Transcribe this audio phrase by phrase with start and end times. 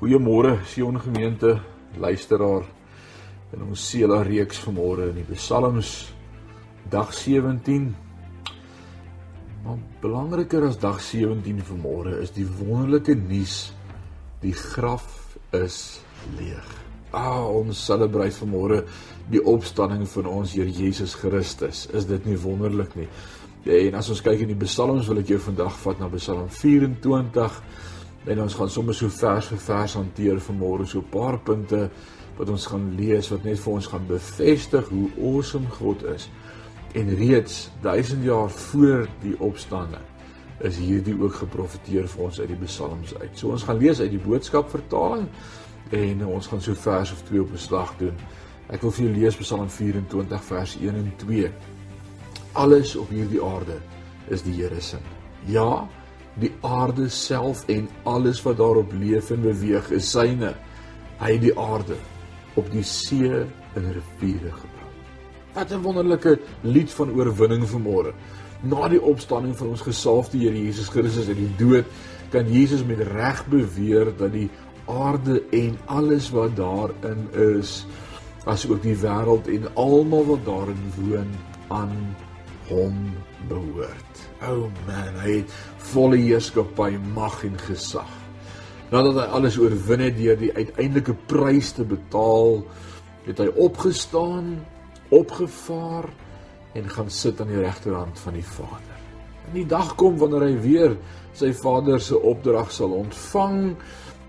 [0.00, 1.58] Goeiemôre Sion gemeente,
[2.00, 2.62] luisteraar.
[3.52, 5.90] In ons Sela reeks vanmôre in die Psalms
[6.88, 7.90] dag 17.
[9.66, 13.74] Maar belangriker as dag 17 vanmôre is die wonderlike nuus
[14.40, 16.00] die graf is
[16.38, 16.72] leeg.
[17.12, 18.86] Ah, ons selebreit vanmôre
[19.28, 21.84] die opstanding van ons Here Jesus Christus.
[21.92, 23.10] Is dit nie wonderlik nie?
[23.68, 27.60] En as ons kyk in die Psalms wil ek jou vandag vat na Psalm 24
[28.24, 31.90] En ons gaan sommer so vers vir vers hanteer vanmôre so 'n paar punte
[32.36, 36.30] wat ons gaan lees wat net vir ons gaan bevestig hoe awesome God is.
[36.94, 40.04] En reeds 1000 jaar voor die opstanding
[40.60, 43.38] is hierdie ook geprofeteer vir ons uit die psalms uit.
[43.38, 45.28] So ons gaan lees uit die boodskap vertaling
[45.90, 48.16] en ons gaan so vers of 2 op beslag doen.
[48.70, 51.48] Ek wil vir jou lees Psalm 24 vers 1 en 2.
[52.52, 53.80] Alles op hierdie aarde
[54.30, 55.00] is die Here se.
[55.46, 55.88] Ja,
[56.40, 60.54] die aarde self en alles wat daarop leef en beweeg is syne.
[61.20, 61.96] Hy het die aarde
[62.58, 63.44] op die see
[63.78, 64.88] in riviere gebou.
[65.54, 68.12] Wat 'n wonderlike lied van oorwinning vanmôre.
[68.62, 71.84] Na die opstanding van ons gesalfde Here Jesus Christus uit die dood,
[72.30, 74.50] kan Jesus met reg beweer dat die
[74.86, 77.86] aarde en alles wat daarin is,
[78.44, 81.30] asook die wêreld en almal wat daarin woon,
[81.68, 82.16] aan
[82.70, 82.96] hom
[83.50, 84.24] behoort.
[84.46, 85.54] O oh man, hy het
[85.92, 88.10] volle heerskappy, mag en gesag.
[88.90, 92.62] Nadat hy alles oorwin het deur die uiteindelike prys te betaal,
[93.26, 94.56] het hy opgestaan,
[95.14, 96.08] opgevaar
[96.78, 98.98] en gaan sit aan die regterhand van die Vader.
[99.48, 100.96] En die dag kom wanneer hy weer
[101.38, 103.60] sy Vader se opdrag sal ontvang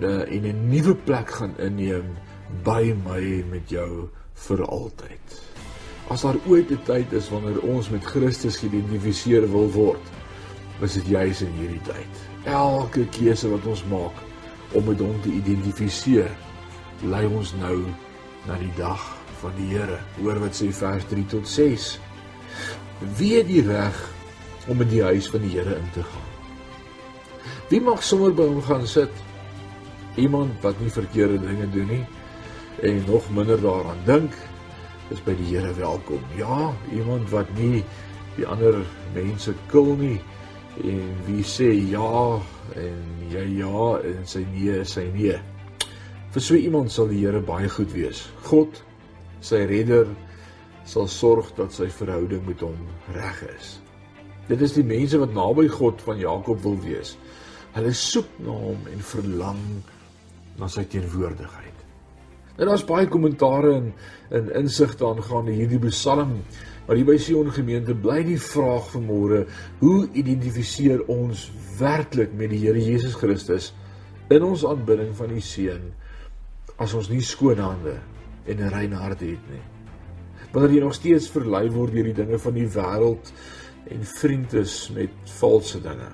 [0.00, 2.16] eh, en 'n nuwe plek gaan inneem
[2.64, 4.08] by my met jou
[4.46, 5.55] vir altyd.
[6.08, 10.04] As daar ooit 'n tyd is wanneer ons met Christus geïdentifiseer wil word,
[10.80, 12.12] is dit juis in hierdie tyd.
[12.44, 14.14] Elke keuse wat ons maak
[14.72, 16.30] om met hom te identifiseer,
[17.02, 17.84] lei ons nou
[18.46, 19.02] na die dag
[19.40, 19.98] van die Here.
[20.20, 21.98] Hoor wat sê vers 3 tot 6.
[23.18, 23.96] Wie het die reg
[24.68, 26.30] om in die huis van die Here in te gaan?
[27.68, 29.10] Wie mag sommer by hom gaan sit?
[30.16, 32.04] Iemand wat nie verkeerde dinge doen nie
[32.82, 34.32] en nog minder daaraan dink
[35.10, 36.22] is by die Here welkom.
[36.38, 37.84] Ja, iemand wat nie
[38.36, 38.82] die ander
[39.14, 40.18] mense kil nie
[40.84, 42.36] en wie sê ja
[42.76, 45.38] en jy ja en sy nee is sy nee.
[46.34, 48.26] Vir so iemand sal die Here baie goed wees.
[48.48, 48.82] God,
[49.40, 50.10] sy redder,
[50.86, 52.76] sal sorg dat sy verhouding met hom
[53.14, 53.76] reg is.
[54.46, 57.16] Dit is die mense wat naby God van Jakob wil wees.
[57.74, 59.64] Hulle soek na hom en verlang
[60.60, 61.75] na sy teenwoordigheid.
[62.56, 63.92] En daar's baie kommentare en
[64.36, 66.38] in insigte aangaande hierdie Psalm,
[66.86, 69.44] maar hier by Sion gemeente bly die vraag vanmôre,
[69.82, 73.72] hoe identifiseer ons werklik met die Here Jesus Christus
[74.32, 75.92] in ons aanbidding van die Seun
[76.82, 77.98] as ons nie skoon hande
[78.46, 79.64] en 'n rein hart het nie?
[80.52, 83.32] Wanneer jy nog steeds verlei word deur die dinge van die wêreld
[83.90, 86.10] en vriend is met valse dinge.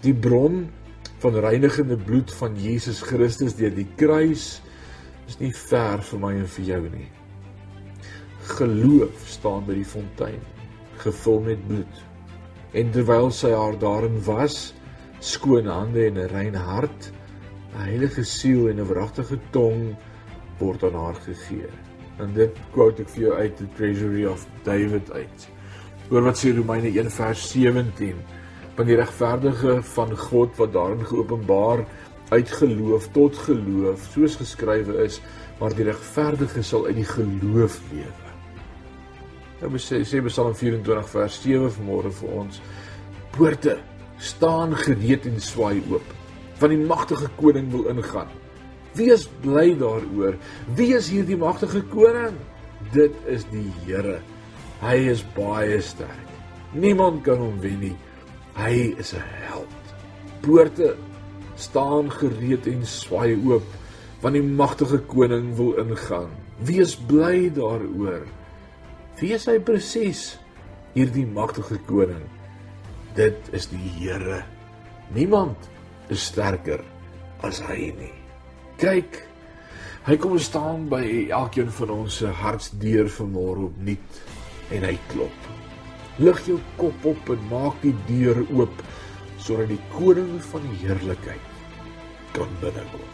[0.00, 0.68] Die bron
[1.18, 4.60] van reinigende bloed van Jesus Christus deur die kruis
[5.28, 7.08] is nie ver vir my en vir jou nie.
[8.54, 10.42] Geloof staan by die fontein,
[11.00, 12.02] gevul met bloed.
[12.74, 14.74] En terwyl sy haar daarin was,
[15.20, 17.12] skoon hande en 'n rein hart,
[17.74, 19.96] 'n heilige siel en 'n wragtige tong
[20.58, 21.70] word aan haar gegee.
[22.18, 25.48] En dit quote ek vir jou uit the treasury of David uit.
[26.08, 28.16] Hoor wat sê Romeine 1 vers 17.
[28.76, 31.86] Want die regverdige van God wat daarin geopenbaar
[32.34, 35.20] uit geloof tot geloof soos geskrywe is
[35.60, 38.30] maar die regverdige sal uit die geloof lewe.
[39.62, 42.60] Nou sê sê Psalm 24 vers 7 vanmôre vir ons
[43.36, 43.78] poorte
[44.18, 46.14] staan gereed en swaai oop
[46.60, 48.28] want die magtige koning wil ingaan.
[48.94, 50.36] Wees bly daaroor.
[50.78, 52.36] Wie is hierdie magtige koning?
[52.94, 54.20] Dit is die Here.
[54.84, 56.30] Hy is baie sterk.
[56.78, 57.96] Niemand kan hom wen nie.
[58.54, 59.74] Hy is 'n held.
[60.42, 60.94] Poorte
[61.60, 63.66] staan gereed en swaai oop
[64.24, 66.30] want die magtige koning wil ingaan.
[66.64, 68.22] Wees bly daaroor.
[69.20, 70.38] Wie is hy presies?
[70.94, 72.24] Hierdie magtige koning.
[73.18, 74.40] Dit is die Here.
[75.12, 75.68] Niemand
[76.08, 76.80] is sterker
[77.44, 78.14] as hy nie.
[78.80, 79.20] Kyk,
[80.08, 84.22] hy kom staan by elkeen van ons se hartsdeur vanmôre opnuut
[84.72, 85.50] en hy klop.
[86.24, 88.82] Lig jou kop op en maak die deur oop
[89.44, 91.50] sodat die koning van die heerlikheid
[92.36, 93.10] kan binnekom.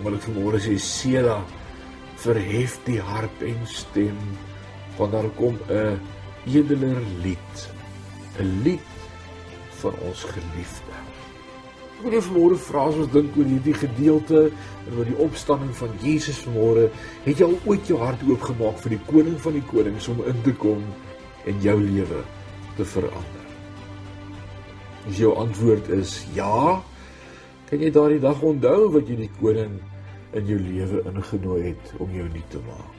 [0.00, 1.38] Omdat ek vanmôre sê Sela
[2.22, 4.18] verhef die hart en stem
[4.98, 6.00] want daar kom 'n
[6.46, 7.54] edeler lied,
[8.38, 8.90] 'n lied
[9.80, 10.94] van ons geliefde.
[11.96, 14.50] Ek wil jou vanmôre vra as ons dink oor hierdie gedeelte
[14.86, 16.90] en oor die opstanding van Jesus vanmôre,
[17.24, 20.42] het jy al ooit jou hart oopgemaak vir die koning van die konings om in
[20.42, 20.82] te kom
[21.46, 22.24] en jou lewe
[22.76, 23.41] te verander?
[25.08, 26.78] As jou antwoord is ja,
[27.66, 29.78] kan jy daardie dag onthou wat jy die koning
[30.36, 32.98] in jou lewe ingenooi het om jou nuut te maak?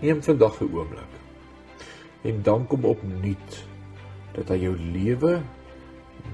[0.00, 1.12] Neem vandag 'n oomblik
[2.24, 3.64] en dank hom opnuut
[4.34, 5.42] dat hy jou lewe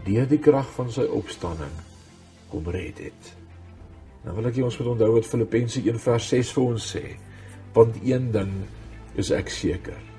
[0.07, 1.75] deur die krag van sy opstanding
[2.51, 3.37] kom red het.
[4.25, 7.05] Nou wil ek hê ons moet onthou wat Filippense 1:6 vir ons sê,
[7.75, 8.53] want een ding
[9.15, 10.16] is ek seker.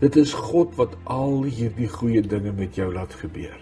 [0.00, 3.56] Dit is God wat al hierdie goeie dinge met jou laat gebeur.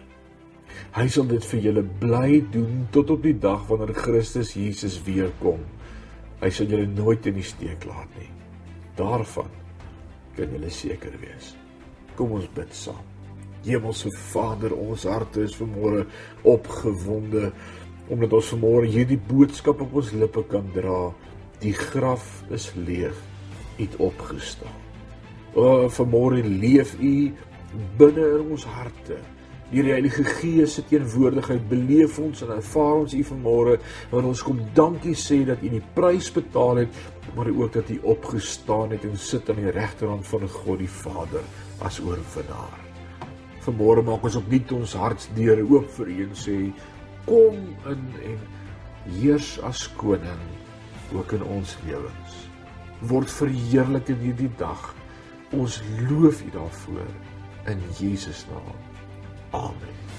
[0.92, 5.30] Hy sal dit vir julle bly doen tot op die dag wanneer Christus Jesus weer
[5.40, 5.60] kom.
[6.42, 8.28] Hy sal julle nooit in die steek laat nie.
[8.98, 9.48] Daarvan
[10.36, 11.54] kan julle seker wees.
[12.16, 13.00] Kom ons bid saam.
[13.62, 16.06] Hemelse Vader, ons harte is vanmôre
[16.48, 17.52] opgewonde
[18.12, 21.12] omdat ons vanmôre hierdie boodskap op ons lippe kan dra.
[21.62, 23.16] Die graf is leeg.
[23.78, 24.91] U het opgestaan.
[25.54, 27.14] O, vanmôre leef U
[27.98, 29.18] binne in ons harte.
[29.72, 33.78] Die Heilige Gees se teenwoordigheid beleef ons en ervaar ons U vanmôre
[34.10, 37.02] wanneer ons kom dankie sê dat U die prys betaal het,
[37.36, 41.44] maar ook dat U opgestaan het en sit aan die regterhand van God die Vader
[41.84, 42.80] as oorwinnaar.
[43.64, 46.56] Vanmôre maak ons opnuut ons hartsdeure oop vir U en sê
[47.28, 47.60] kom
[47.92, 48.40] in en
[49.20, 50.42] heers as koning
[51.12, 52.40] ook in ons lewens.
[53.08, 54.92] Word verheerlik in hierdie dag.
[55.52, 57.06] Ons loof U daarvoor
[57.64, 58.76] in Jesus naam.
[59.50, 60.11] Amen.